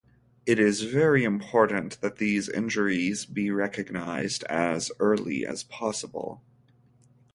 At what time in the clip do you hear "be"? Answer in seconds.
3.27-3.51